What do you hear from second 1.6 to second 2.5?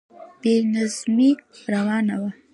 روانه وه.